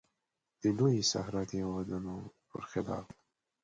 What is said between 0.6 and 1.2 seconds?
د لویې